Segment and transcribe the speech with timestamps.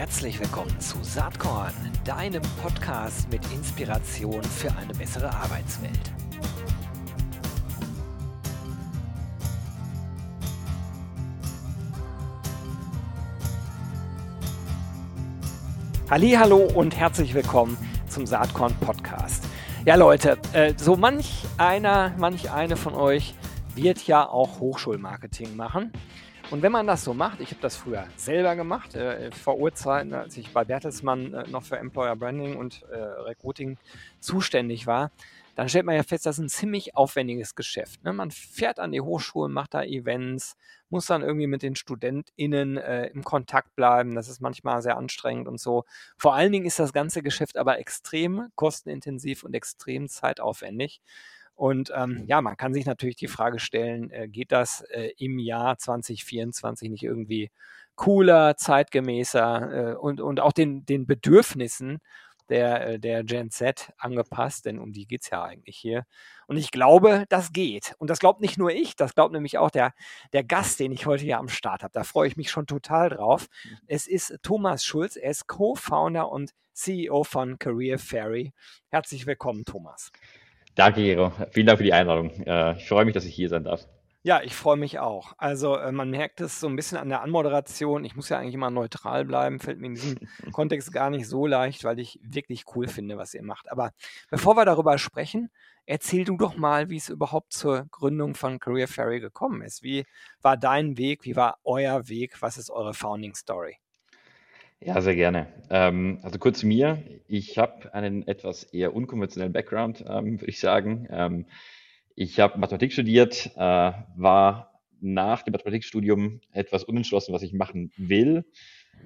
[0.00, 1.74] Herzlich willkommen zu Saatkorn,
[2.06, 5.92] deinem Podcast mit Inspiration für eine bessere Arbeitswelt.
[16.08, 17.76] Hallo und herzlich willkommen
[18.08, 19.44] zum Saatkorn Podcast.
[19.84, 23.34] Ja Leute, äh, so manch einer, manch eine von euch
[23.74, 25.92] wird ja auch Hochschulmarketing machen.
[26.50, 30.12] Und wenn man das so macht, ich habe das früher selber gemacht, äh, vor Urzeiten,
[30.12, 33.78] als ich bei Bertelsmann äh, noch für Employer Branding und äh, Recruiting
[34.18, 35.12] zuständig war,
[35.54, 38.02] dann stellt man ja fest, das ist ein ziemlich aufwendiges Geschäft.
[38.02, 38.12] Ne?
[38.12, 40.56] Man fährt an die Hochschulen, macht da Events,
[40.88, 44.16] muss dann irgendwie mit den StudentInnen äh, im Kontakt bleiben.
[44.16, 45.84] Das ist manchmal sehr anstrengend und so.
[46.16, 51.00] Vor allen Dingen ist das ganze Geschäft aber extrem kostenintensiv und extrem zeitaufwendig.
[51.60, 55.38] Und ähm, ja, man kann sich natürlich die Frage stellen, äh, geht das äh, im
[55.38, 57.50] Jahr 2024 nicht irgendwie
[57.96, 61.98] cooler, zeitgemäßer äh, und, und auch den, den Bedürfnissen
[62.48, 66.06] der, äh, der Gen Z angepasst, denn um die geht es ja eigentlich hier.
[66.46, 67.94] Und ich glaube, das geht.
[67.98, 69.92] Und das glaubt nicht nur ich, das glaubt nämlich auch der,
[70.32, 71.92] der Gast, den ich heute hier am Start habe.
[71.92, 73.48] Da freue ich mich schon total drauf.
[73.86, 78.54] Es ist Thomas Schulz, er ist Co-Founder und CEO von Career Fairy.
[78.88, 80.10] Herzlich willkommen, Thomas.
[80.74, 81.32] Danke, Gero.
[81.50, 82.30] Vielen Dank für die Einladung.
[82.46, 83.86] Äh, ich freue mich, dass ich hier sein darf.
[84.22, 85.32] Ja, ich freue mich auch.
[85.38, 88.04] Also äh, man merkt es so ein bisschen an der Anmoderation.
[88.04, 90.18] Ich muss ja eigentlich immer neutral bleiben, fällt mir in diesem
[90.52, 93.70] Kontext gar nicht so leicht, weil ich wirklich cool finde, was ihr macht.
[93.72, 93.92] Aber
[94.28, 95.50] bevor wir darüber sprechen,
[95.86, 99.82] erzähl du doch mal, wie es überhaupt zur Gründung von Career Fairy gekommen ist.
[99.82, 100.04] Wie
[100.42, 101.24] war dein Weg?
[101.24, 102.42] Wie war euer Weg?
[102.42, 103.78] Was ist eure Founding Story?
[104.82, 105.46] Ja, sehr gerne.
[105.68, 107.02] Ähm, also kurz zu mir.
[107.28, 111.06] Ich habe einen etwas eher unkonventionellen Background, ähm, würde ich sagen.
[111.10, 111.46] Ähm,
[112.16, 113.58] ich habe Mathematik studiert, äh,
[114.16, 118.44] war nach dem Mathematikstudium etwas unentschlossen, was ich machen will.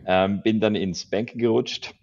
[0.06, 1.94] Ähm, bin dann ins Banking gerutscht,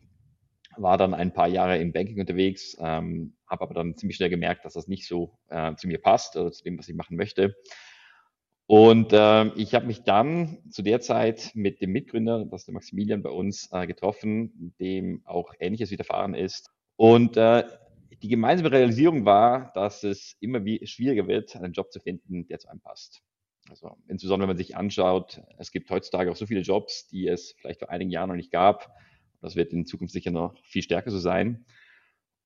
[0.77, 4.65] war dann ein paar Jahre im Banking unterwegs, ähm, habe aber dann ziemlich schnell gemerkt,
[4.65, 7.55] dass das nicht so äh, zu mir passt oder zu dem, was ich machen möchte
[8.71, 12.73] und äh, ich habe mich dann zu der Zeit mit dem Mitgründer, das ist der
[12.73, 16.69] Maximilian bei uns, äh, getroffen, dem auch Ähnliches widerfahren ist.
[16.95, 17.65] Und äh,
[18.23, 22.59] die gemeinsame Realisierung war, dass es immer wie schwieriger wird, einen Job zu finden, der
[22.59, 23.21] zu einem passt.
[23.69, 27.53] Also insbesondere, wenn man sich anschaut, es gibt heutzutage auch so viele Jobs, die es
[27.59, 28.95] vielleicht vor einigen Jahren noch nicht gab.
[29.41, 31.65] Das wird in Zukunft sicher noch viel stärker so sein.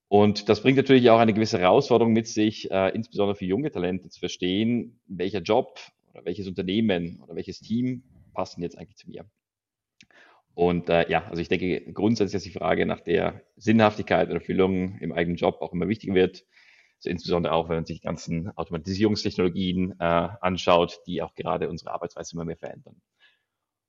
[0.08, 4.08] Und das bringt natürlich auch eine gewisse Herausforderung mit sich, äh, insbesondere für junge Talente
[4.08, 5.78] zu verstehen, welcher Job
[6.16, 9.24] oder welches Unternehmen oder welches Team passen jetzt eigentlich zu mir.
[10.54, 14.98] Und äh, ja, also ich denke, grundsätzlich ist die Frage nach der Sinnhaftigkeit oder Erfüllung
[15.00, 16.46] im eigenen Job auch immer wichtiger wird.
[16.96, 21.92] Also insbesondere auch, wenn man sich die ganzen Automatisierungstechnologien äh, anschaut, die auch gerade unsere
[21.92, 23.02] Arbeitsweise immer mehr verändern.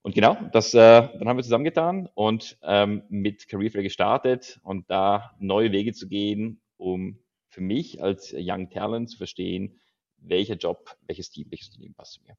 [0.02, 5.36] Und genau, das äh, dann haben wir zusammengetan und ähm, mit Careerflare gestartet und da
[5.40, 9.80] neue Wege zu gehen, um für mich als Young Talent zu verstehen,
[10.18, 12.38] welcher Job, welches Team, welches Unternehmen passt zu mir.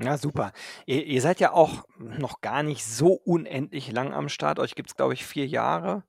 [0.00, 0.52] Ja, super.
[0.86, 4.60] Ihr, ihr seid ja auch noch gar nicht so unendlich lang am Start.
[4.60, 6.04] Euch gibt es, glaube ich, vier Jahre.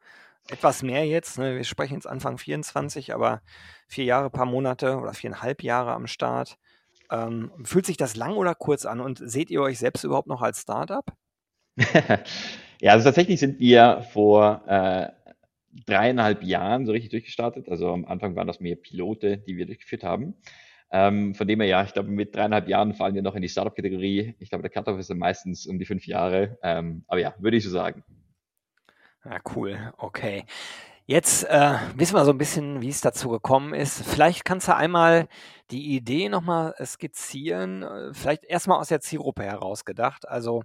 [0.49, 1.39] Etwas mehr jetzt.
[1.39, 1.55] Ne?
[1.55, 3.41] Wir sprechen jetzt Anfang 24, aber
[3.87, 6.57] vier Jahre, paar Monate oder viereinhalb Jahre am Start.
[7.11, 10.43] Ähm, fühlt sich das lang oder kurz an und seht ihr euch selbst überhaupt noch
[10.43, 11.05] als Startup?
[12.81, 15.07] ja, also tatsächlich sind wir vor äh,
[15.87, 17.69] dreieinhalb Jahren so richtig durchgestartet.
[17.69, 20.35] Also am Anfang waren das mehr Pilote, die wir durchgeführt haben.
[20.91, 23.49] Ähm, von dem her, ja, ich glaube, mit dreieinhalb Jahren fallen wir noch in die
[23.49, 24.35] Startup-Kategorie.
[24.39, 26.57] Ich glaube, der Cut-Off ist dann meistens um die fünf Jahre.
[26.63, 28.03] Ähm, aber ja, würde ich so sagen.
[29.23, 29.93] Ja, cool.
[29.97, 30.45] Okay.
[31.05, 34.03] Jetzt äh, wissen wir so ein bisschen, wie es dazu gekommen ist.
[34.03, 35.27] Vielleicht kannst du einmal
[35.71, 40.27] die Idee nochmal skizzieren, äh, vielleicht erstmal aus der Zielgruppe heraus gedacht.
[40.27, 40.63] Also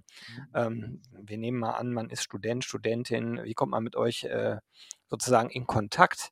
[0.53, 3.41] ähm, wir nehmen mal an, man ist Student, Studentin.
[3.43, 4.57] Wie kommt man mit euch äh,
[5.07, 6.29] sozusagen in Kontakt?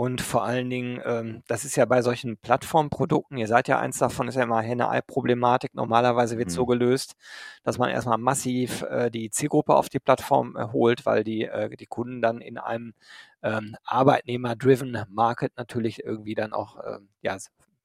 [0.00, 3.98] Und vor allen Dingen, ähm, das ist ja bei solchen Plattformprodukten, ihr seid ja eins
[3.98, 5.74] davon, ist ja immer Henne-Ei-Problematik.
[5.74, 6.58] Normalerweise wird es mhm.
[6.58, 7.16] so gelöst,
[7.64, 11.76] dass man erstmal massiv äh, die Zielgruppe auf die Plattform äh, holt, weil die, äh,
[11.76, 12.94] die Kunden dann in einem
[13.42, 17.36] ähm, Arbeitnehmer-driven Market natürlich irgendwie dann auch äh, ja,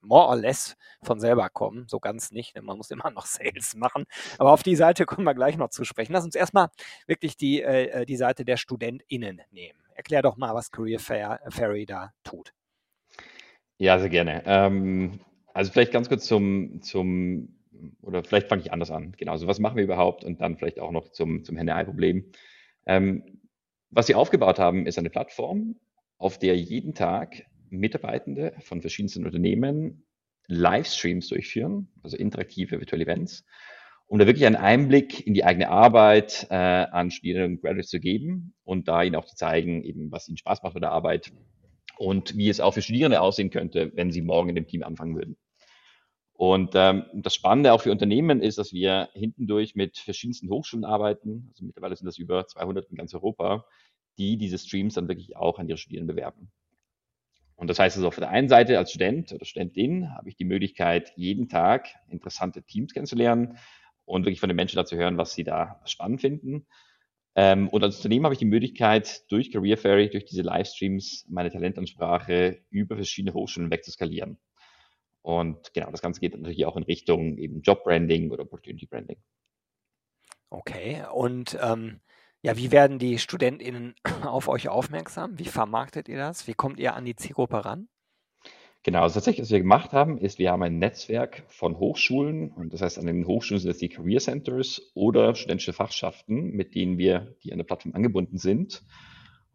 [0.02, 1.88] more or less von selber kommen.
[1.88, 2.56] So ganz nicht.
[2.56, 4.06] Denn man muss immer noch Sales machen.
[4.38, 6.14] Aber auf die Seite kommen wir gleich noch zu sprechen.
[6.14, 6.68] Lass uns erstmal
[7.08, 9.83] wirklich die, äh, äh die Seite der StudentInnen nehmen.
[9.96, 12.54] Erklär doch mal, was Career Fair, Ferry da tut.
[13.78, 14.44] Ja, sehr gerne.
[14.46, 15.20] Ähm,
[15.54, 17.56] also vielleicht ganz kurz zum, zum
[18.02, 19.14] oder vielleicht fange ich anders an.
[19.18, 22.32] Genau, also was machen wir überhaupt und dann vielleicht auch noch zum, zum Henne-Ei-Problem.
[22.86, 23.40] Ähm,
[23.90, 25.76] was sie aufgebaut haben, ist eine Plattform,
[26.18, 30.06] auf der jeden Tag Mitarbeitende von verschiedensten Unternehmen
[30.48, 33.46] Livestreams durchführen, also interaktive Virtual Events,
[34.14, 38.00] um da wirklich einen Einblick in die eigene Arbeit äh, an Studierenden und Graduates zu
[38.00, 41.34] geben und da ihnen auch zu zeigen, eben was ihnen Spaß macht bei der Arbeit
[41.98, 45.16] und wie es auch für Studierende aussehen könnte, wenn sie morgen in dem Team anfangen
[45.16, 45.36] würden.
[46.34, 51.48] Und ähm, das Spannende auch für Unternehmen ist, dass wir hintendurch mit verschiedensten Hochschulen arbeiten.
[51.50, 53.66] Also mittlerweile sind das über 200 in ganz Europa,
[54.20, 56.52] die diese Streams dann wirklich auch an ihre Studierenden bewerben.
[57.56, 60.46] Und das heißt also auf der einen Seite als Student oder Studentin habe ich die
[60.46, 63.58] Möglichkeit, jeden Tag interessante Teams kennenzulernen
[64.06, 66.66] und wirklich von den Menschen dazu hören, was sie da spannend finden.
[67.36, 71.50] Ähm, und als Unternehmen habe ich die Möglichkeit, durch Career Fairy, durch diese Livestreams, meine
[71.50, 74.38] Talentansprache über verschiedene Hochschulen wegzuskalieren.
[75.22, 79.18] Und genau, das Ganze geht natürlich auch in Richtung eben Job Branding oder Opportunity Branding.
[80.50, 82.02] Okay, und ähm,
[82.44, 85.40] ja, wie werden die StudentInnen auf euch aufmerksam?
[85.40, 86.46] Wie vermarktet ihr das?
[86.46, 87.88] Wie kommt ihr an die Zielgruppe ran?
[88.86, 92.74] Genau, also tatsächlich, was wir gemacht haben, ist, wir haben ein Netzwerk von Hochschulen und
[92.74, 96.98] das heißt, an den Hochschulen sind es die Career Centers oder studentische Fachschaften, mit denen
[96.98, 98.84] wir, die an der Plattform angebunden sind.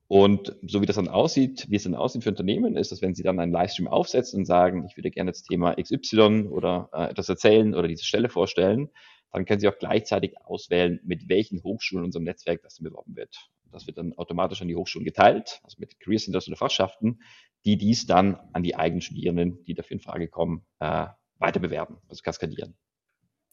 [0.07, 3.15] Und so wie das dann aussieht, wie es dann aussieht für Unternehmen, ist, dass wenn
[3.15, 7.11] sie dann einen Livestream aufsetzen und sagen, ich würde gerne das Thema XY oder äh,
[7.11, 8.89] etwas erzählen oder diese Stelle vorstellen,
[9.31, 13.51] dann können Sie auch gleichzeitig auswählen, mit welchen Hochschulen in unserem Netzwerk das beworben wird.
[13.73, 17.21] Das wird dann automatisch an die Hochschulen geteilt, also mit Career Centers oder Fachschaften,
[17.65, 21.07] die dies dann an die eigenen Studierenden, die dafür in Frage kommen, äh,
[21.39, 22.77] weiter bewerben, also kaskadieren.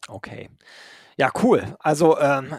[0.08, 0.50] Okay.
[1.18, 1.76] Ja, cool.
[1.80, 2.54] Also ähm,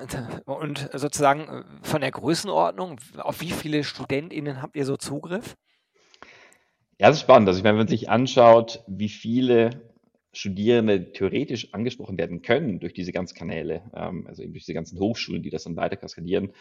[0.47, 5.57] und sozusagen äh, von der Größenordnung, auf wie viele StudentInnen habt ihr so Zugriff?
[6.99, 7.49] Ja, das ist spannend.
[7.49, 9.83] Also ich meine, wenn man sich anschaut, wie viele
[10.33, 14.99] Studierende theoretisch angesprochen werden können durch diese ganzen Kanäle, ähm, also eben durch diese ganzen
[14.99, 16.53] Hochschulen, die das dann weiter kaskadieren,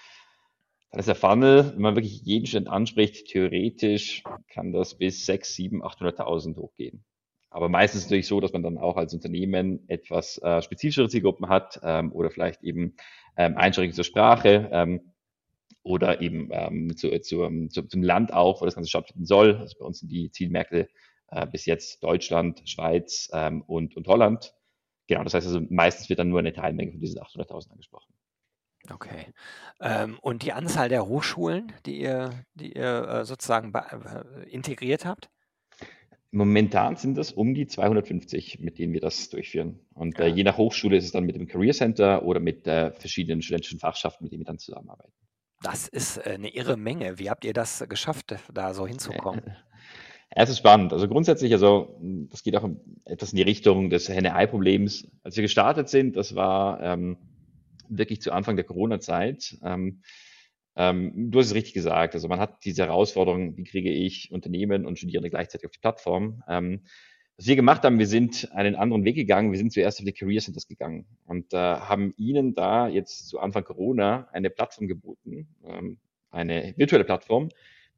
[0.96, 5.54] dann ist der Funnel, wenn man wirklich jeden Student anspricht, theoretisch kann das bis 6,
[5.54, 7.04] 7, 800.000 hochgehen.
[7.50, 11.10] Aber meistens ist es natürlich so, dass man dann auch als Unternehmen etwas äh, spezifischere
[11.10, 12.96] Zielgruppen hat ähm, oder vielleicht eben
[13.36, 15.12] ähm, Einschränkungen zur Sprache ähm,
[15.84, 19.58] oder eben ähm, zu, zu, zu, zum Land auch, wo das Ganze stattfinden soll.
[19.58, 20.88] Also bei uns sind die Zielmärkte
[21.28, 24.54] äh, bis jetzt Deutschland, Schweiz ähm, und, und Holland.
[25.08, 28.15] Genau, das heißt also, meistens wird dann nur eine Teilmenge von diesen 800.000 angesprochen.
[28.92, 29.28] Okay.
[29.82, 35.30] Ähm, und die Anzahl der Hochschulen, die ihr, die ihr äh, sozusagen äh, integriert habt?
[36.32, 39.80] Momentan sind das um die 250, mit denen wir das durchführen.
[39.94, 42.92] Und äh, je nach Hochschule ist es dann mit dem Career Center oder mit äh,
[42.92, 45.14] verschiedenen studentischen Fachschaften, mit denen wir dann zusammenarbeiten.
[45.62, 47.20] Das ist äh, eine irre Menge.
[47.20, 49.44] Wie habt ihr das geschafft, da so hinzukommen?
[50.30, 50.92] es ist spannend.
[50.92, 51.98] Also grundsätzlich, also
[52.30, 52.68] das geht auch
[53.06, 55.08] etwas in die Richtung des Henne-Ei-Problems.
[55.24, 57.18] Als wir gestartet sind, das war ähm,
[57.90, 59.58] wirklich zu Anfang der Corona-Zeit.
[59.64, 60.02] Ähm,
[60.76, 62.16] ähm, du hast es richtig gesagt.
[62.16, 66.44] Also man hat diese Herausforderung, wie kriege ich Unternehmen und Studierende gleichzeitig auf die Plattform.
[66.48, 66.82] Ähm,
[67.38, 69.52] was wir gemacht haben, wir sind einen anderen Weg gegangen.
[69.52, 73.40] Wir sind zuerst auf die Career Centers gegangen und äh, haben ihnen da jetzt zu
[73.40, 75.98] Anfang Corona eine Plattform geboten, ähm,
[76.30, 77.50] eine virtuelle Plattform,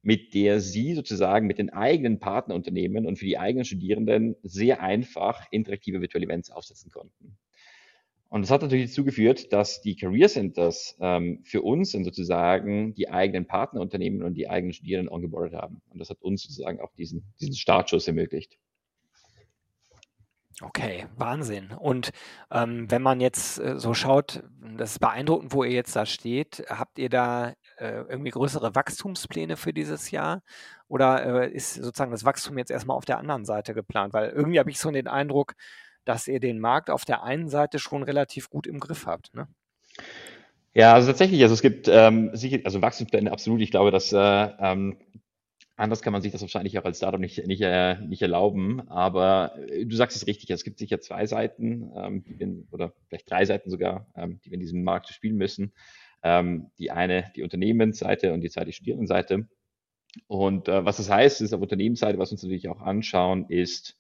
[0.02, 5.46] mit der sie sozusagen mit den eigenen Partnerunternehmen und für die eigenen Studierenden sehr einfach
[5.52, 7.38] interaktive virtuelle Events aufsetzen konnten.
[8.30, 13.10] Und das hat natürlich dazu geführt, dass die Career Centers ähm, für uns sozusagen die
[13.10, 15.82] eigenen Partnerunternehmen und die eigenen Studierenden ongeboardet haben.
[15.90, 18.58] Und das hat uns sozusagen auch diesen, diesen Startschuss ermöglicht.
[20.60, 21.72] Okay, Wahnsinn.
[21.72, 22.10] Und
[22.50, 24.44] ähm, wenn man jetzt äh, so schaut,
[24.76, 26.66] das ist beeindruckend, wo ihr jetzt da steht.
[26.68, 30.42] Habt ihr da äh, irgendwie größere Wachstumspläne für dieses Jahr?
[30.88, 34.14] Oder äh, ist sozusagen das Wachstum jetzt erstmal auf der anderen Seite geplant?
[34.14, 35.54] Weil irgendwie habe ich so den Eindruck,
[36.08, 39.34] dass ihr den Markt auf der einen Seite schon relativ gut im Griff habt.
[39.34, 39.48] Ne?
[40.74, 43.62] Ja, also tatsächlich, also es gibt ähm, sicher, also Wachstumspläne absolut.
[43.62, 44.98] Ich glaube, dass äh, ähm,
[45.76, 48.88] anders kann man sich das wahrscheinlich auch als Startup nicht, nicht, äh, nicht erlauben.
[48.90, 53.30] Aber äh, du sagst es richtig, es gibt sicher zwei Seiten, ähm, wir, oder vielleicht
[53.30, 55.74] drei Seiten sogar, ähm, die wir in diesem Markt spielen müssen.
[56.24, 59.48] Ähm, die eine, die Unternehmensseite und die zweite, die Studierendenseite.
[60.28, 63.98] Und äh, was das heißt, ist auf Unternehmensseite, was wir uns natürlich auch anschauen, ist,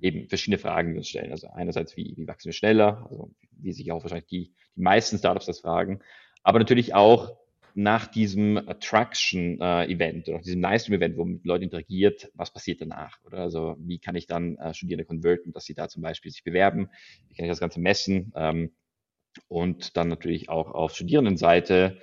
[0.00, 1.32] eben verschiedene Fragen, die uns stellen.
[1.32, 5.18] Also einerseits, wie, wie wachsen wir schneller, also wie sich auch wahrscheinlich die, die meisten
[5.18, 6.00] Startups das fragen,
[6.42, 7.36] aber natürlich auch
[7.74, 13.22] nach diesem Attraction-Event äh, oder diesem Nice-Event, wo mit Leuten interagiert, was passiert danach?
[13.24, 16.42] Oder also wie kann ich dann äh, Studierende konverten, dass sie da zum Beispiel sich
[16.42, 16.88] bewerben?
[17.28, 18.32] Wie kann ich das Ganze messen?
[18.34, 18.72] Ähm,
[19.48, 21.98] und dann natürlich auch auf Studierendenseite,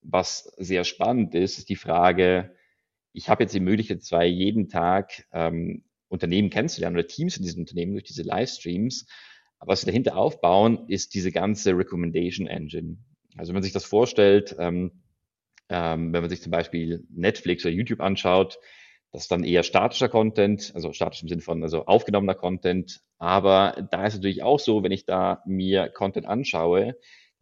[0.00, 2.54] was sehr spannend ist, ist die Frage,
[3.12, 7.60] ich habe jetzt die Möglichkeit, zwar jeden Tag ähm, Unternehmen kennenzulernen oder Teams in diesen
[7.60, 9.06] Unternehmen durch diese Livestreams.
[9.58, 12.98] Aber was sie dahinter aufbauen, ist diese ganze Recommendation Engine.
[13.36, 15.02] Also wenn man sich das vorstellt, ähm,
[15.68, 18.58] ähm, wenn man sich zum Beispiel Netflix oder YouTube anschaut,
[19.10, 23.00] Das ist dann eher statischer Content, also statisch im Sinne von also aufgenommener Content.
[23.18, 26.94] Aber da ist natürlich auch so, wenn ich da mir Content anschaue,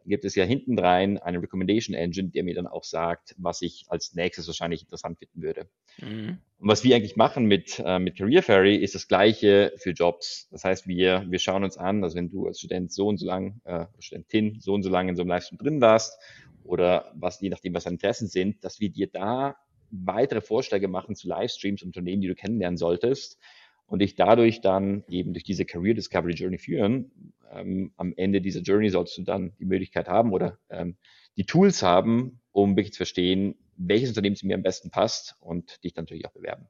[0.07, 3.87] gibt es ja hinten rein eine Recommendation Engine, der mir dann auch sagt, was ich
[3.89, 5.69] als nächstes wahrscheinlich interessant finden würde.
[5.99, 6.39] Mhm.
[6.59, 10.49] Und was wir eigentlich machen mit, äh, mit Career Ferry ist das Gleiche für Jobs.
[10.51, 13.27] Das heißt, wir, wir schauen uns an, also wenn du als Student so und so
[13.27, 16.19] lang, äh, Studentin so und so lange in so einem Livestream drin warst
[16.65, 19.57] oder was, je nachdem, was deine Interessen sind, dass wir dir da
[19.91, 23.39] weitere Vorschläge machen zu Livestreams, Unternehmen, die du kennenlernen solltest
[23.87, 27.25] und dich dadurch dann eben durch diese Career Discovery Journey führen.
[27.57, 30.97] Ähm, am Ende dieser Journey sollst du dann die Möglichkeit haben oder ähm,
[31.37, 35.83] die Tools haben, um wirklich zu verstehen, welches Unternehmen zu mir am besten passt und
[35.85, 36.69] dich dann natürlich auch bewerben.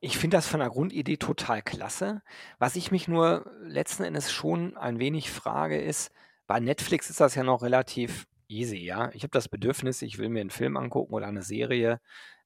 [0.00, 2.22] Ich finde das von der Grundidee total klasse.
[2.58, 6.12] Was ich mich nur letzten Endes schon ein wenig frage, ist,
[6.46, 9.10] bei Netflix ist das ja noch relativ easy, ja.
[9.12, 12.00] Ich habe das Bedürfnis, ich will mir einen Film angucken oder eine Serie.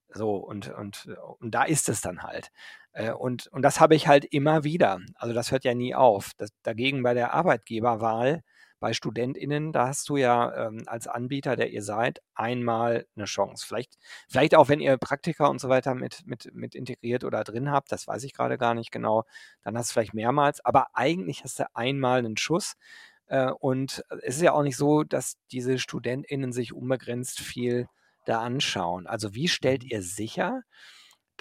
[0.09, 2.51] So, und, und, und da ist es dann halt.
[2.93, 5.01] Äh, und, und das habe ich halt immer wieder.
[5.17, 6.33] Also das hört ja nie auf.
[6.39, 8.43] Das, dagegen bei der Arbeitgeberwahl,
[8.81, 13.65] bei StudentInnen, da hast du ja ähm, als Anbieter, der ihr seid, einmal eine Chance.
[13.65, 13.97] Vielleicht,
[14.29, 17.93] vielleicht auch, wenn ihr Praktika und so weiter mit, mit, mit integriert oder drin habt,
[17.93, 19.25] das weiß ich gerade gar nicht genau,
[19.63, 22.75] dann hast du vielleicht mehrmals, aber eigentlich hast du einmal einen Schuss.
[23.29, 27.87] Äh, und es ist ja auch nicht so, dass diese StudentInnen sich unbegrenzt viel
[28.27, 29.07] da anschauen.
[29.07, 29.91] Also wie stellt mhm.
[29.91, 30.63] ihr sicher,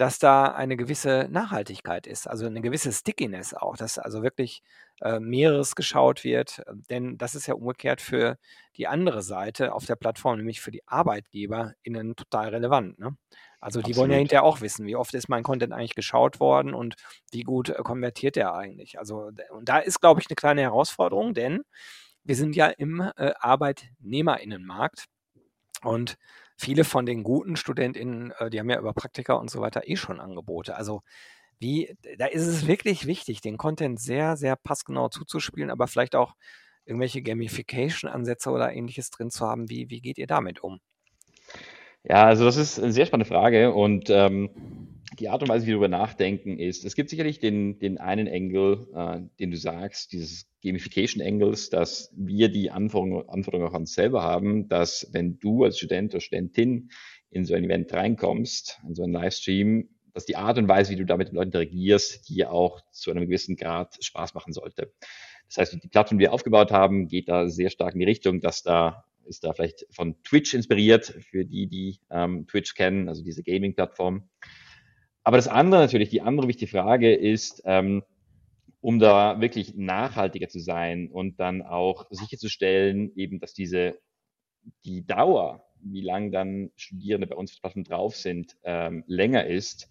[0.02, 4.64] dass da eine gewisse Nachhaltigkeit ist, also eine gewisse Stickiness auch, dass also wirklich
[5.00, 8.36] äh, mehreres geschaut wird, äh, denn das ist ja umgekehrt für
[8.76, 12.98] die andere Seite auf der Plattform, nämlich für die ArbeitgeberInnen total relevant.
[12.98, 13.16] Ne?
[13.60, 13.96] Also die Absolut.
[13.96, 16.96] wollen ja hinterher auch wissen, wie oft ist mein Content eigentlich geschaut worden und
[17.30, 18.98] wie gut äh, konvertiert der eigentlich.
[18.98, 21.62] Also und da ist, glaube ich, eine kleine Herausforderung, denn
[22.24, 25.04] wir sind ja im äh, ArbeitnehmerInnenmarkt
[25.84, 26.16] und
[26.62, 29.96] viele von den guten StudentInnen, äh, die haben ja über Praktika und so weiter eh
[29.96, 30.76] schon Angebote.
[30.76, 31.02] Also
[31.60, 36.34] wie, da ist es wirklich wichtig, den Content sehr, sehr passgenau zuzuspielen, aber vielleicht auch
[36.84, 39.70] irgendwelche Gamification-Ansätze oder ähnliches drin zu haben.
[39.70, 40.80] Wie, wie geht ihr damit um?
[42.04, 44.50] Ja, also das ist eine sehr spannende Frage und ähm,
[45.18, 48.26] die Art und Weise, wie wir darüber nachdenken, ist, es gibt sicherlich den, den einen
[48.26, 53.82] Engel, äh, den du sagst, dieses Gamification Angles, dass wir die Anforderungen, Anforderungen auch an
[53.82, 56.90] uns selber haben, dass wenn du als Student oder Studentin
[57.30, 60.96] in so ein Event reinkommst, in so einen Livestream, dass die Art und Weise, wie
[60.96, 64.92] du da mit den Leuten interagierst, dir auch zu einem gewissen Grad Spaß machen sollte.
[65.46, 68.40] Das heißt, die Plattform, die wir aufgebaut haben, geht da sehr stark in die Richtung,
[68.40, 73.22] dass da ist da vielleicht von Twitch inspiriert, für die, die ähm, Twitch kennen, also
[73.22, 74.28] diese Gaming-Plattform.
[75.24, 78.02] Aber das andere natürlich, die andere wichtige Frage ist, ähm,
[78.80, 83.98] um da wirklich nachhaltiger zu sein und dann auch sicherzustellen, eben, dass diese,
[84.84, 89.88] die Dauer, wie lang dann Studierende bei uns drauf sind, ähm, länger ist,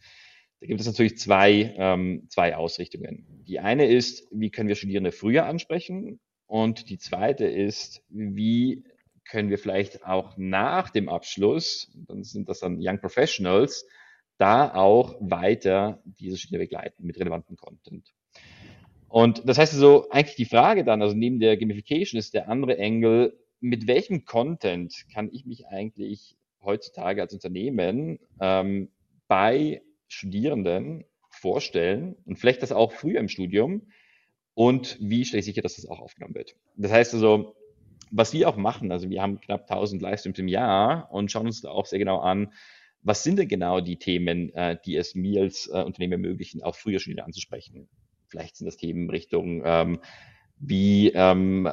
[0.60, 3.26] da gibt es natürlich zwei, ähm, zwei Ausrichtungen.
[3.48, 6.20] Die eine ist, wie können wir Studierende früher ansprechen?
[6.46, 8.84] Und die zweite ist, wie
[9.32, 13.86] können wir vielleicht auch nach dem Abschluss, dann sind das dann Young Professionals,
[14.38, 18.14] da auch weiter diese Studierende begleiten mit relevantem Content.
[19.08, 22.78] Und das heißt also, eigentlich die Frage dann, also neben der Gamification ist der andere
[22.78, 28.90] Engel, mit welchem Content kann ich mich eigentlich heutzutage als Unternehmen ähm,
[29.30, 33.88] bei Studierenden vorstellen und vielleicht das auch früher im Studium
[34.56, 36.56] und wie stelle ich sicher, dass das auch aufgenommen wird.
[36.76, 37.56] Das heißt also,
[38.12, 41.62] was wir auch machen, also wir haben knapp 1000 Livestreams im Jahr und schauen uns
[41.62, 42.54] da auch sehr genau an,
[43.02, 46.76] was sind denn genau die Themen, äh, die es mir als äh, Unternehmen ermöglichen, auch
[46.76, 47.88] früher schon wieder anzusprechen.
[48.28, 50.00] Vielleicht sind das Themen Richtung ähm,
[50.64, 51.68] wie ähm,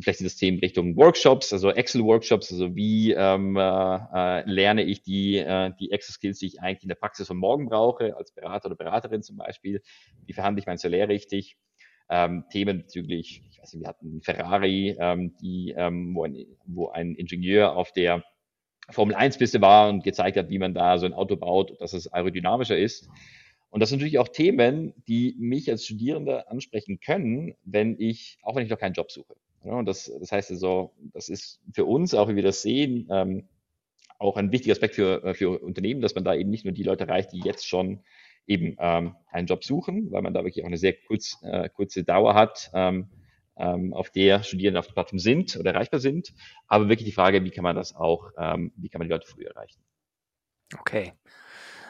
[0.00, 5.36] vielleicht sind das Themen Richtung Workshops, also Excel-Workshops, also wie ähm, äh, lerne ich die,
[5.36, 8.76] äh, die Excel-Skills, die ich eigentlich in der Praxis von morgen brauche, als Berater oder
[8.76, 9.82] Beraterin zum Beispiel,
[10.24, 11.58] wie verhandle ich mein Salär richtig,
[12.08, 16.88] ähm, Themen bezüglich, ich weiß nicht, wir hatten Ferrari, ähm, die, ähm, wo, ein, wo
[16.88, 18.24] ein Ingenieur auf der
[18.90, 21.94] Formel 1 Piste war und gezeigt hat, wie man da so ein Auto baut, dass
[21.94, 23.08] es aerodynamischer ist.
[23.70, 28.54] Und das sind natürlich auch Themen, die mich als Studierender ansprechen können, wenn ich, auch
[28.54, 29.34] wenn ich noch keinen Job suche.
[29.64, 33.08] Ja, und das, das heißt also, das ist für uns, auch wie wir das sehen,
[33.10, 33.48] ähm,
[34.18, 36.82] auch ein wichtiger Aspekt für, äh, für Unternehmen, dass man da eben nicht nur die
[36.82, 38.00] Leute erreicht, die jetzt schon
[38.46, 42.04] eben ähm, einen Job suchen, weil man da wirklich auch eine sehr kurz, äh, kurze
[42.04, 43.08] Dauer hat, ähm,
[43.56, 46.34] ähm, auf der Studierende auf der Plattform sind oder erreichbar sind.
[46.66, 49.26] Aber wirklich die Frage, wie kann man das auch, ähm, wie kann man die Leute
[49.26, 49.80] früher erreichen?
[50.78, 51.12] Okay.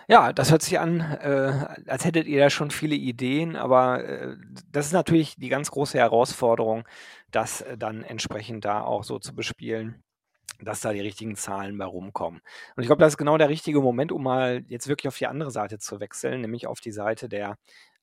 [0.06, 4.36] Ja, das hört sich an, äh, als hättet ihr da schon viele Ideen, aber äh,
[4.70, 6.84] das ist natürlich die ganz große Herausforderung,
[7.30, 10.03] das äh, dann entsprechend da auch so zu bespielen,
[10.64, 12.40] dass da die richtigen Zahlen bei rumkommen.
[12.76, 15.26] Und ich glaube, das ist genau der richtige Moment, um mal jetzt wirklich auf die
[15.26, 17.56] andere Seite zu wechseln, nämlich auf die Seite der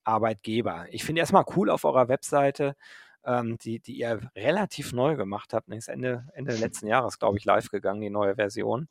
[0.04, 0.86] Arbeitgeber.
[0.90, 2.76] Ich finde erstmal cool auf eurer Webseite,
[3.26, 5.70] ähm, die, die ihr relativ neu gemacht habt.
[5.70, 8.88] Ist Ende, Ende letzten Jahres, glaube ich, live gegangen, die neue Version.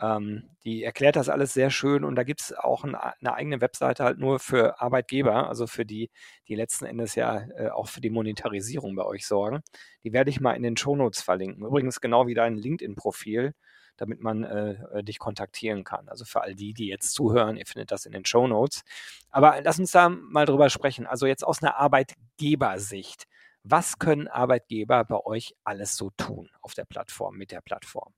[0.00, 3.60] Ähm, die erklärt das alles sehr schön und da gibt es auch ein, eine eigene
[3.60, 6.10] Webseite halt nur für Arbeitgeber, also für die,
[6.48, 9.62] die letzten Endes ja äh, auch für die Monetarisierung bei euch sorgen.
[10.02, 11.64] Die werde ich mal in den Shownotes verlinken.
[11.64, 13.54] Übrigens genau wie dein LinkedIn-Profil,
[13.96, 16.08] damit man äh, äh, dich kontaktieren kann.
[16.08, 18.82] Also für all die, die jetzt zuhören, ihr findet das in den Shownotes.
[19.30, 21.06] Aber lass uns da mal drüber sprechen.
[21.06, 23.24] Also jetzt aus einer Arbeitgebersicht.
[23.62, 28.12] Was können Arbeitgeber bei euch alles so tun auf der Plattform, mit der Plattform?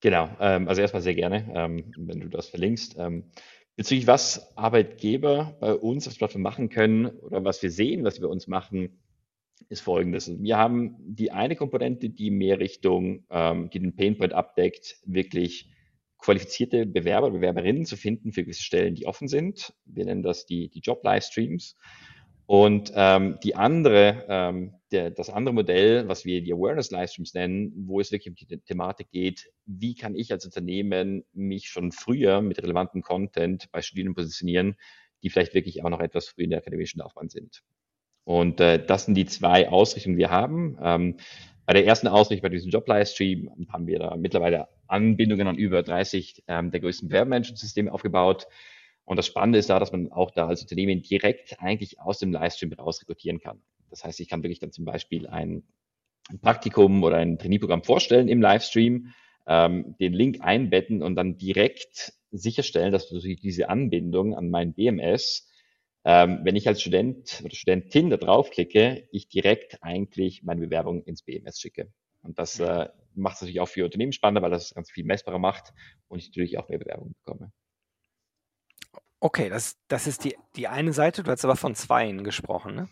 [0.00, 2.96] Genau, ähm, also erstmal sehr gerne, ähm, wenn du das verlinkst.
[2.98, 3.24] Ähm,
[3.76, 8.16] bezüglich was Arbeitgeber bei uns auf der Plattform machen können oder was wir sehen, was
[8.16, 9.00] sie bei uns machen,
[9.68, 10.30] ist folgendes.
[10.40, 15.70] Wir haben die eine Komponente, die mehr Richtung, ähm, die den Painpoint abdeckt, wirklich
[16.18, 19.74] qualifizierte Bewerber, Bewerberinnen zu finden für gewisse Stellen, die offen sind.
[19.84, 21.76] Wir nennen das die, die Job-Livestreams.
[22.46, 27.72] Und ähm, die andere, ähm, der, das andere Modell, was wir die Awareness Livestreams nennen,
[27.86, 32.40] wo es wirklich um die Thematik geht, wie kann ich als Unternehmen mich schon früher
[32.40, 34.76] mit relevantem Content bei Studierenden positionieren,
[35.22, 37.62] die vielleicht wirklich auch noch etwas früher in der akademischen Laufbahn sind.
[38.24, 40.78] Und äh, das sind die zwei Ausrichtungen, die wir haben.
[40.82, 41.16] Ähm,
[41.64, 46.44] bei der ersten Ausrichtung, bei diesem Job-Livestream, haben wir da mittlerweile Anbindungen an über 30
[46.46, 48.46] ähm, der größten Bewerbermanagementsysteme aufgebaut.
[49.04, 52.32] Und das Spannende ist da, dass man auch da als Unternehmen direkt eigentlich aus dem
[52.32, 53.62] Livestream raus rekrutieren kann.
[53.90, 55.62] Das heißt, ich kann wirklich dann zum Beispiel ein
[56.40, 59.12] Praktikum oder ein Trainee-Programm vorstellen im Livestream,
[59.46, 65.48] ähm, den Link einbetten und dann direkt sicherstellen, dass durch diese Anbindung an mein BMS,
[66.04, 71.22] ähm, wenn ich als Student oder Studentin da draufklicke, ich direkt eigentlich meine Bewerbung ins
[71.22, 71.90] BMS schicke.
[72.22, 75.38] Und das äh, macht es natürlich auch für Unternehmen spannender, weil das ganz viel messbarer
[75.38, 75.72] macht
[76.08, 77.52] und ich natürlich auch mehr Bewerbungen bekomme.
[79.20, 81.22] Okay, das, das ist die, die eine Seite.
[81.22, 82.88] Du hast aber von zweien gesprochen, ne?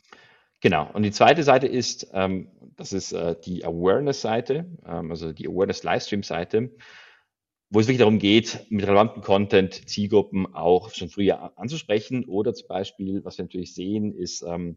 [0.67, 0.91] Genau.
[0.93, 6.73] Und die zweite Seite ist, ähm, das ist äh, die Awareness-Seite, ähm, also die Awareness-Livestream-Seite,
[7.71, 12.25] wo es wirklich darum geht, mit relevanten Content Zielgruppen auch schon früher anzusprechen.
[12.25, 14.76] Oder zum Beispiel, was wir natürlich sehen, ist ähm,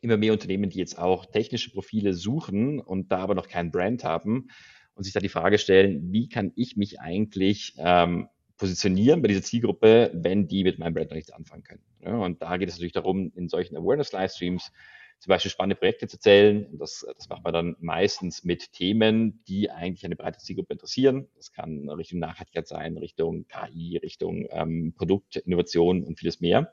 [0.00, 4.02] immer mehr Unternehmen, die jetzt auch technische Profile suchen und da aber noch kein Brand
[4.02, 4.48] haben
[4.94, 9.42] und sich da die Frage stellen, wie kann ich mich eigentlich ähm, positionieren bei dieser
[9.42, 11.82] Zielgruppe, wenn die mit meinem Brand noch nichts anfangen können.
[12.00, 14.72] Ja, und da geht es natürlich darum, in solchen Awareness-Livestreams
[15.22, 16.66] zum Beispiel spannende Projekte zu zählen.
[16.66, 21.28] Und das, das macht man dann meistens mit Themen, die eigentlich eine breite Zielgruppe interessieren.
[21.36, 26.72] Das kann Richtung Nachhaltigkeit sein, Richtung KI, Richtung ähm, Produktinnovation und vieles mehr.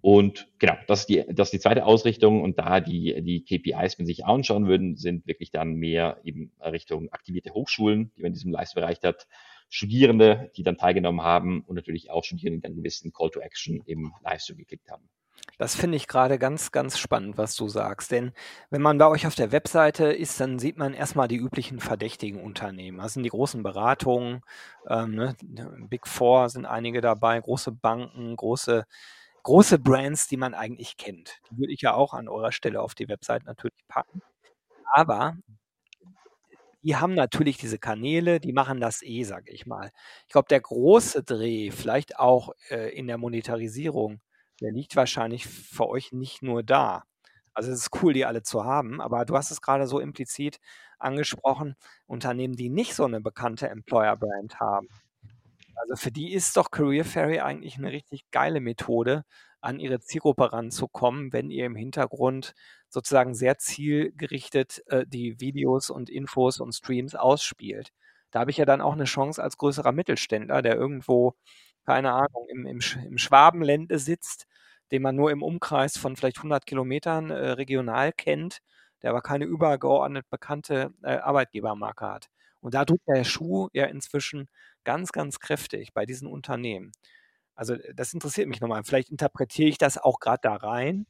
[0.00, 2.42] Und genau, das ist, die, das ist die zweite Ausrichtung.
[2.42, 6.50] Und da die, die KPIs, wenn Sie sich anschauen würden, sind wirklich dann mehr eben
[6.60, 9.28] Richtung aktivierte Hochschulen, die man in diesem Leistungsbereich hat
[9.68, 13.80] Studierende, die dann teilgenommen haben und natürlich auch Studierende, die einen gewissen Call to Action
[13.86, 15.08] im Livestream geklickt haben.
[15.58, 18.10] Das finde ich gerade ganz, ganz spannend, was du sagst.
[18.10, 18.32] Denn
[18.70, 22.40] wenn man bei euch auf der Webseite ist, dann sieht man erstmal die üblichen verdächtigen
[22.42, 22.98] Unternehmen.
[22.98, 24.40] Das sind die großen Beratungen,
[24.88, 25.36] ähm, ne?
[25.88, 28.84] Big Four sind einige dabei, große Banken, große,
[29.44, 31.40] große Brands, die man eigentlich kennt.
[31.50, 34.22] Die würde ich ja auch an eurer Stelle auf die Webseite natürlich packen.
[34.94, 35.36] Aber
[36.82, 39.90] die haben natürlich diese Kanäle, die machen das eh, sage ich mal.
[40.26, 44.20] Ich glaube, der große Dreh, vielleicht auch äh, in der Monetarisierung,
[44.62, 47.04] der liegt wahrscheinlich für euch nicht nur da.
[47.54, 50.58] Also es ist cool, die alle zu haben, aber du hast es gerade so implizit
[50.98, 54.88] angesprochen, Unternehmen, die nicht so eine bekannte Employer-Brand haben.
[55.76, 59.24] Also für die ist doch Career Fairy eigentlich eine richtig geile Methode,
[59.62, 62.54] an ihre Zielgruppe ranzukommen, wenn ihr im Hintergrund
[62.88, 67.92] sozusagen sehr zielgerichtet äh, die Videos und Infos und Streams ausspielt.
[68.32, 71.34] Da habe ich ja dann auch eine Chance als größerer Mittelständler, der irgendwo,
[71.84, 74.46] keine Ahnung, im, im, im Schwabenlände sitzt,
[74.90, 78.58] den man nur im Umkreis von vielleicht 100 Kilometern äh, regional kennt,
[79.02, 82.28] der aber keine übergeordnet bekannte äh, Arbeitgebermarke hat.
[82.60, 84.48] Und da drückt der Schuh ja inzwischen
[84.84, 86.92] ganz, ganz kräftig bei diesen Unternehmen.
[87.54, 88.84] Also das interessiert mich nochmal.
[88.84, 91.06] Vielleicht interpretiere ich das auch gerade da rein.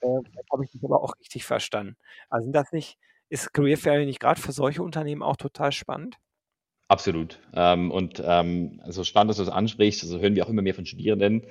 [0.00, 0.08] Äh,
[0.52, 1.96] habe ich dich aber auch richtig verstanden.
[2.30, 2.98] Also sind das nicht,
[3.30, 6.18] ist Career Fair nicht gerade für solche Unternehmen auch total spannend?
[6.88, 7.40] Absolut.
[7.52, 10.02] Ähm, und ähm, also spannend, dass du das ansprichst.
[10.04, 11.42] Also hören wir auch immer mehr von Studierenden.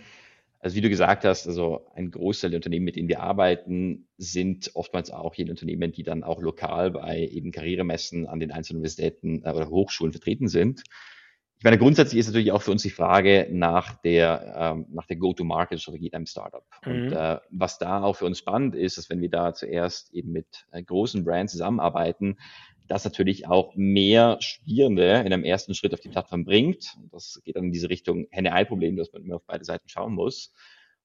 [0.59, 4.71] Also wie du gesagt hast, also ein Großteil der Unternehmen, mit denen wir arbeiten, sind
[4.73, 9.43] oftmals auch jene Unternehmen, die dann auch lokal bei eben Karrieremessen an den einzelnen Universitäten
[9.43, 10.81] äh, oder Hochschulen vertreten sind.
[11.59, 15.17] ich meine, grundsätzlich ist natürlich auch für uns die Frage nach der, ähm, nach der
[15.17, 16.65] Go-to-Market-Strategie in einem Startup.
[16.85, 16.91] Mhm.
[16.91, 20.31] Und äh, was da auch für uns spannend ist, ist, wenn wir da zuerst eben
[20.31, 22.37] mit äh, großen Brands zusammenarbeiten,
[22.87, 26.95] das natürlich auch mehr Studierende in einem ersten Schritt auf die Plattform bringt.
[27.11, 30.53] Das geht dann in diese Richtung Henne-Ei-Problem, dass man immer auf beide Seiten schauen muss.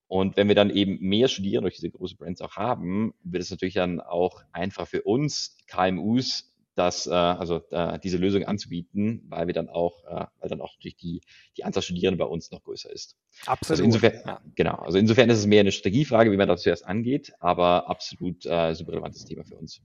[0.07, 3.51] Und wenn wir dann eben mehr Studierende durch diese großen Brands auch haben, wird es
[3.51, 9.47] natürlich dann auch einfach für uns KMUs das, äh, also äh, diese Lösung anzubieten, weil
[9.47, 11.21] wir dann auch, äh, weil dann auch natürlich die,
[11.57, 13.17] die Anzahl Studierende bei uns noch größer ist.
[13.47, 13.71] Absolut.
[13.71, 14.41] Also insofern, ja.
[14.55, 18.47] genau, also insofern ist es mehr eine Strategiefrage, wie man das zuerst angeht, aber absolut
[18.47, 19.83] äh, super relevantes Thema für uns.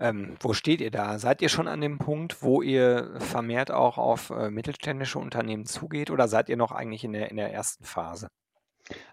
[0.00, 1.18] Ähm, wo steht ihr da?
[1.18, 6.10] Seid ihr schon an dem Punkt, wo ihr vermehrt auch auf äh, mittelständische Unternehmen zugeht
[6.10, 8.28] oder seid ihr noch eigentlich in der, in der ersten Phase?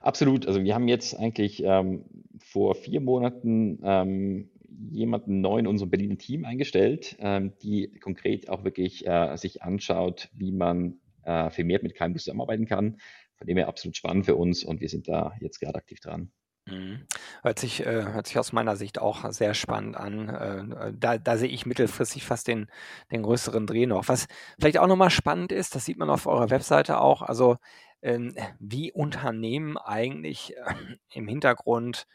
[0.01, 0.47] Absolut.
[0.47, 2.05] Also wir haben jetzt eigentlich ähm,
[2.39, 4.49] vor vier Monaten ähm,
[4.89, 10.29] jemanden neu in unserem Berliner Team eingestellt, ähm, die konkret auch wirklich äh, sich anschaut,
[10.33, 12.97] wie man äh, vermehrt mit KMU zusammenarbeiten kann.
[13.35, 16.31] Von dem her absolut spannend für uns und wir sind da jetzt gerade aktiv dran.
[16.69, 17.07] Mhm.
[17.43, 20.29] Hört sich, äh, hört sich aus meiner Sicht auch sehr spannend an.
[20.29, 22.67] Äh, da, da sehe ich mittelfristig fast den,
[23.11, 24.07] den größeren Dreh noch.
[24.09, 24.27] Was
[24.59, 27.57] vielleicht auch nochmal spannend ist, das sieht man auf eurer Webseite auch, also
[28.01, 30.73] ähm, wie Unternehmen eigentlich äh,
[31.13, 32.05] im Hintergrund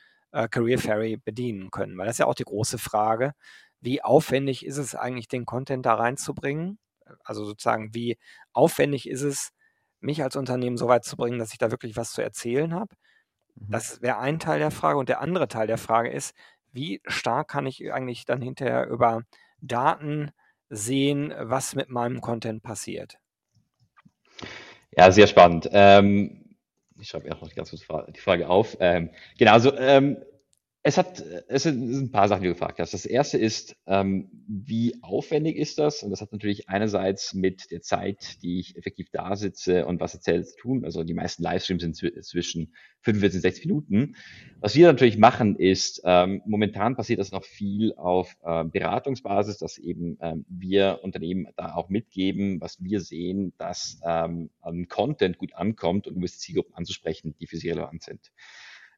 [0.51, 1.99] Career Ferry bedienen können.
[1.99, 3.35] Weil das ist ja auch die große Frage,
[3.83, 6.79] wie aufwendig ist es eigentlich, den Content da reinzubringen?
[7.23, 8.17] Also sozusagen, wie
[8.55, 9.51] aufwendig ist es,
[10.01, 12.95] mich als Unternehmen so weit zu bringen, dass ich da wirklich was zu erzählen habe?
[13.55, 13.71] Mhm.
[13.71, 14.99] Das wäre ein Teil der Frage.
[14.99, 16.35] Und der andere Teil der Frage ist,
[16.73, 19.23] wie stark kann ich eigentlich dann hinterher über
[19.61, 20.31] Daten
[20.69, 23.19] sehen, was mit meinem Content passiert?
[24.97, 25.69] Ja, sehr spannend.
[25.73, 26.57] Ähm,
[26.99, 27.85] ich schreibe noch ganz kurz
[28.15, 28.77] die Frage auf.
[28.81, 30.19] Ähm, genau, also ähm,
[30.85, 32.93] es hat, es sind ein paar Sachen, die du gefragt hast.
[32.93, 36.03] Das erste ist, ähm, wie aufwendig ist das?
[36.03, 40.15] Und das hat natürlich einerseits mit der Zeit, die ich effektiv da sitze und was
[40.15, 40.85] erzähle zu tun.
[40.85, 44.17] Also die meisten Livestreams sind zwischen 45 und 60 Minuten.
[44.61, 49.79] Was wir natürlich machen ist, ähm, momentan passiert das noch viel auf äh, Beratungsbasis, dass
[49.79, 55.55] eben ähm, wir Unternehmen da auch mitgeben, was wir sehen, dass ähm, an Content gut
[55.55, 58.33] ankommt und um Zielgruppen anzusprechen, die für sie relevant sind.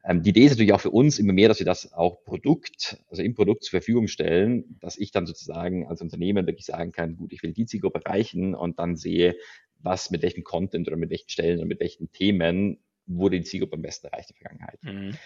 [0.04, 2.98] Ähm, die Idee ist natürlich auch für uns immer mehr, dass wir das auch Produkt,
[3.08, 7.16] also im Produkt zur Verfügung stellen, dass ich dann sozusagen als Unternehmen wirklich sagen kann,
[7.16, 9.34] gut, ich will die Zielgruppe erreichen und dann sehe,
[9.78, 13.76] was mit welchem Content oder mit welchen Stellen oder mit welchen Themen wurde die Zielgruppe
[13.76, 14.78] am besten erreicht in der Vergangenheit.
[14.82, 15.18] Mhm.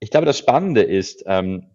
[0.00, 1.66] Ich glaube, das Spannende ist ähm,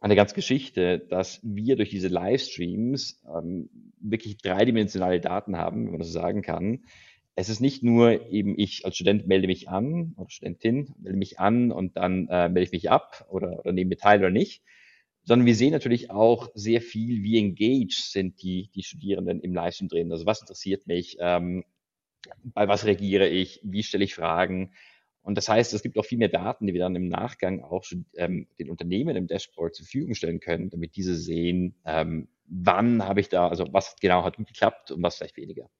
[0.00, 3.68] an der ganzen Geschichte, dass wir durch diese Livestreams ähm,
[4.00, 6.84] wirklich dreidimensionale Daten haben, wenn man das so sagen kann,
[7.40, 11.40] es ist nicht nur eben ich als Student melde mich an oder Studentin melde mich
[11.40, 14.62] an und dann äh, melde ich mich ab oder, oder nehme teil oder nicht,
[15.22, 19.88] sondern wir sehen natürlich auch sehr viel, wie engaged sind die, die Studierenden im Livestream
[19.88, 20.12] drin.
[20.12, 21.64] Also was interessiert mich, ähm,
[22.44, 24.74] bei was reagiere ich, wie stelle ich Fragen.
[25.22, 27.84] Und das heißt, es gibt auch viel mehr Daten, die wir dann im Nachgang auch
[28.16, 33.20] ähm, den Unternehmen im Dashboard zur Verfügung stellen können, damit diese sehen, ähm, wann habe
[33.20, 35.70] ich da, also was genau hat gut geklappt und was vielleicht weniger.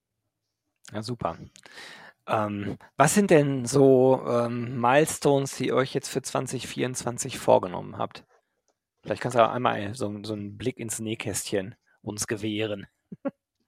[0.92, 1.38] Ja, super.
[2.26, 8.24] Ähm, was sind denn so ähm, Milestones, die ihr euch jetzt für 2024 vorgenommen habt?
[9.02, 12.86] Vielleicht kannst du auch einmal so, so einen Blick ins Nähkästchen uns gewähren.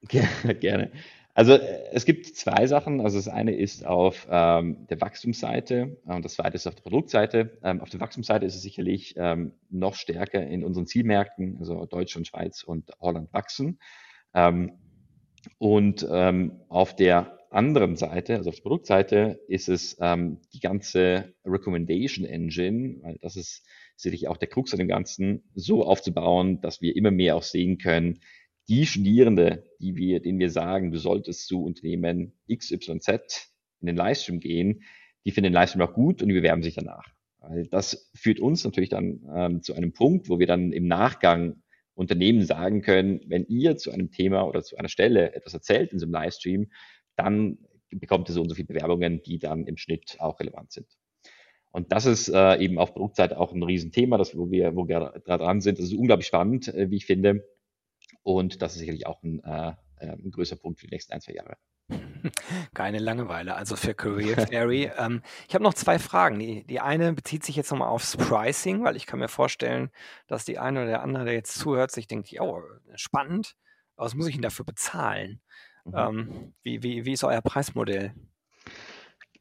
[0.08, 0.92] Gerne.
[1.34, 3.00] Also äh, es gibt zwei Sachen.
[3.00, 7.58] Also das eine ist auf ähm, der Wachstumsseite und das zweite ist auf der Produktseite.
[7.62, 12.26] Ähm, auf der Wachstumsseite ist es sicherlich ähm, noch stärker in unseren Zielmärkten, also Deutschland,
[12.26, 13.78] Schweiz und Holland wachsen.
[14.34, 14.72] Ähm,
[15.58, 21.34] und ähm, auf der anderen Seite, also auf der Produktseite, ist es ähm, die ganze
[21.44, 26.80] Recommendation Engine, weil das ist sicherlich auch der Krux an dem Ganzen, so aufzubauen, dass
[26.80, 28.20] wir immer mehr auch sehen können,
[28.68, 34.40] die Studierende, die wir, denen wir sagen, du solltest zu Unternehmen XYZ in den Livestream
[34.40, 34.82] gehen,
[35.24, 37.06] die finden den Livestream auch gut und die bewerben sich danach.
[37.40, 41.61] Weil das führt uns natürlich dann ähm, zu einem Punkt, wo wir dann im Nachgang
[41.94, 45.98] Unternehmen sagen können, wenn ihr zu einem Thema oder zu einer Stelle etwas erzählt in
[45.98, 46.70] so einem Livestream,
[47.16, 47.58] dann
[47.90, 50.86] bekommt ihr so und so viele Bewerbungen, die dann im Schnitt auch relevant sind.
[51.70, 55.20] Und das ist äh, eben auf Produktseite auch ein Riesenthema, das, wo wir, wo wir
[55.24, 55.78] dran sind.
[55.78, 57.46] Das ist unglaublich spannend, äh, wie ich finde.
[58.22, 61.22] Und das ist sicherlich auch ein, äh, äh ein größer Punkt für die nächsten ein,
[61.22, 61.56] zwei Jahre.
[62.74, 64.90] Keine Langeweile, also für Career Fairy.
[64.98, 66.38] ähm, ich habe noch zwei Fragen.
[66.38, 69.90] Die, die eine bezieht sich jetzt nochmal aufs Pricing, weil ich kann mir vorstellen,
[70.26, 72.60] dass die eine oder der andere, der jetzt zuhört, sich denkt, oh,
[72.94, 73.56] spannend,
[73.96, 75.40] was muss ich denn dafür bezahlen?
[75.84, 75.94] Mhm.
[75.96, 78.14] Ähm, wie, wie, wie ist euer Preismodell?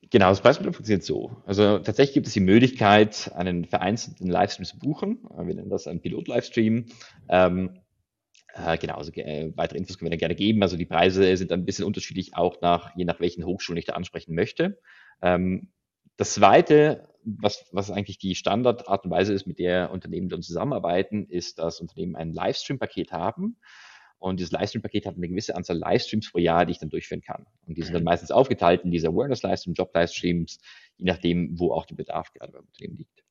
[0.09, 1.37] Genau, das Preismodell funktioniert so.
[1.45, 5.19] Also tatsächlich gibt es die Möglichkeit, einen vereinzelten Livestream zu buchen.
[5.37, 6.85] Wir nennen das einen Pilot-Livestream.
[7.29, 7.79] Ähm,
[8.53, 10.61] Äh, genau, also äh, weitere Infos können wir dann gerne geben.
[10.61, 13.93] Also die Preise sind ein bisschen unterschiedlich, auch nach, je nach welchen Hochschulen ich da
[13.93, 14.79] ansprechen möchte.
[15.21, 15.71] Ähm,
[16.17, 21.25] das zweite, was, was eigentlich die Standardart und Weise ist, mit der Unternehmen dann zusammenarbeiten,
[21.27, 23.57] ist, dass Unternehmen ein Livestream-Paket haben.
[24.19, 27.47] Und dieses Livestream-Paket hat eine gewisse Anzahl Livestreams pro Jahr, die ich dann durchführen kann.
[27.65, 28.05] Und die sind dann mhm.
[28.05, 30.59] meistens aufgeteilt in diese Awareness-Livestreams, Job-Livestreams,
[30.97, 33.23] je nachdem, wo auch der Bedarf gerade beim Unternehmen liegt.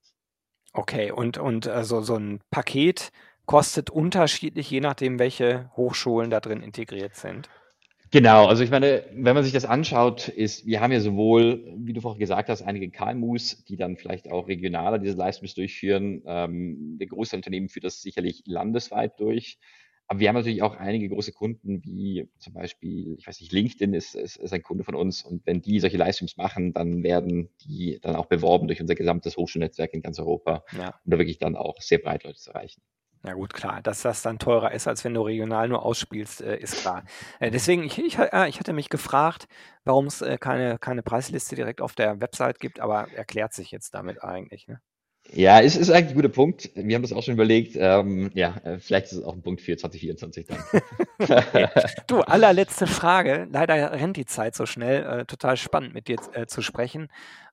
[0.73, 3.11] Okay, und, und also so ein Paket
[3.51, 7.49] kostet unterschiedlich, je nachdem, welche Hochschulen da drin integriert sind.
[8.13, 11.93] Genau, also ich meine, wenn man sich das anschaut, ist, wir haben ja sowohl, wie
[11.93, 16.23] du vorhin gesagt hast, einige KMUs, die dann vielleicht auch regionaler diese Livestreams durchführen.
[16.27, 19.59] Ähm, der große Unternehmen führt das sicherlich landesweit durch.
[20.07, 23.95] Aber wir haben natürlich auch einige große Kunden, wie zum Beispiel, ich weiß nicht, LinkedIn
[23.95, 25.25] ist, ist, ist ein Kunde von uns.
[25.25, 29.37] Und wenn die solche Livestreams machen, dann werden die dann auch beworben durch unser gesamtes
[29.37, 31.01] Hochschulnetzwerk in ganz Europa, ja.
[31.05, 32.81] um da wirklich dann auch sehr breit Leute zu erreichen.
[33.23, 36.57] Na gut, klar, dass das dann teurer ist, als wenn du regional nur ausspielst, äh,
[36.59, 37.05] ist klar.
[37.39, 39.47] Äh, deswegen, ich, ich, äh, ich hatte mich gefragt,
[39.85, 43.95] warum es äh, keine, keine Preisliste direkt auf der Website gibt, aber erklärt sich jetzt
[43.95, 44.69] damit eigentlich.
[44.69, 44.81] Ne?
[45.33, 46.71] Ja, es ist eigentlich ein guter Punkt.
[46.75, 47.77] Wir haben das auch schon überlegt.
[47.79, 50.65] Ähm, ja, äh, vielleicht ist es auch ein Punkt für 2024 dann.
[52.07, 53.47] Du, allerletzte Frage.
[53.53, 55.05] Leider rennt die Zeit so schnell.
[55.05, 57.09] Äh, total spannend mit dir äh, zu sprechen.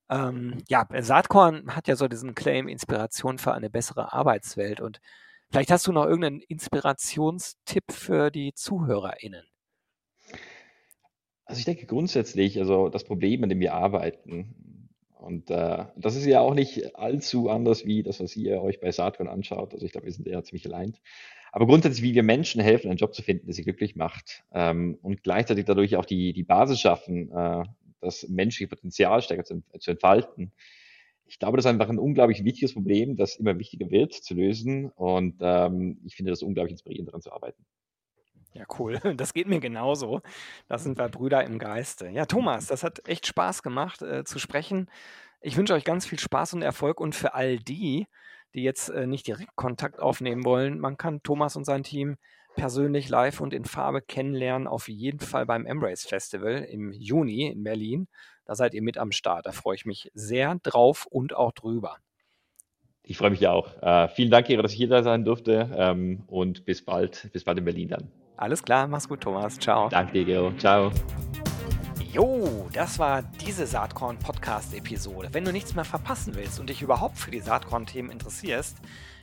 [0.10, 5.02] Ähm, ja, Saatkorn hat ja so diesen Claim Inspiration für eine bessere Arbeitswelt und
[5.50, 9.46] Vielleicht hast du noch irgendeinen Inspirationstipp für die ZuhörerInnen.
[11.46, 14.88] Also ich denke grundsätzlich, also das Problem, an dem wir arbeiten,
[15.20, 18.92] und äh, das ist ja auch nicht allzu anders wie das, was ihr euch bei
[18.92, 19.74] Saturn anschaut.
[19.74, 20.96] Also ich glaube, wir sind ja ziemlich allein.
[21.52, 24.98] Aber grundsätzlich, wie wir Menschen helfen, einen Job zu finden, der sie glücklich macht ähm,
[25.02, 27.64] und gleichzeitig dadurch auch die, die Basis schaffen, äh,
[28.00, 30.52] das menschliche Potenzial stärker zu, zu entfalten,
[31.28, 34.90] ich glaube, das ist einfach ein unglaublich wichtiges Problem, das immer wichtiger wird zu lösen.
[34.92, 37.66] Und ähm, ich finde das unglaublich inspirierend, daran zu arbeiten.
[38.54, 39.00] Ja, cool.
[39.18, 40.22] Das geht mir genauso.
[40.68, 42.10] Da sind wir Brüder im Geiste.
[42.10, 44.90] Ja, Thomas, das hat echt Spaß gemacht äh, zu sprechen.
[45.42, 48.08] Ich wünsche euch ganz viel Spaß und Erfolg und für all die,
[48.56, 52.18] die jetzt äh, nicht direkt Kontakt aufnehmen wollen, man kann Thomas und sein Team
[52.56, 57.64] persönlich live und in Farbe kennenlernen, auf jeden Fall beim Embrace Festival im Juni in
[57.64, 58.08] Berlin.
[58.48, 59.46] Da seid ihr mit am Start.
[59.46, 61.98] Da freue ich mich sehr drauf und auch drüber.
[63.04, 63.82] Ich freue mich ja auch.
[63.84, 67.44] Äh, vielen Dank, Gero, dass ich hier da sein durfte ähm, und bis bald, bis
[67.44, 68.12] bald in Berlin dann.
[68.38, 69.60] Alles klar, mach's gut, Thomas.
[69.60, 69.90] Ciao.
[69.90, 70.54] Danke Gero.
[70.58, 70.92] Ciao.
[72.14, 75.34] Jo, das war diese Saatkorn-Podcast-Episode.
[75.34, 78.78] Wenn du nichts mehr verpassen willst und dich überhaupt für die Saatkorn-Themen interessierst,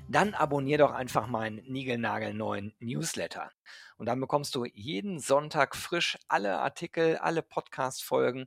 [0.07, 3.51] dann abonnier doch einfach meinen niegelnagelneuen Newsletter.
[3.97, 8.47] Und dann bekommst du jeden Sonntag frisch alle Artikel, alle Podcast-Folgen